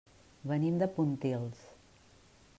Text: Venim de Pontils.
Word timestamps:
Venim 0.51 0.79
de 0.83 0.87
Pontils. 0.95 1.63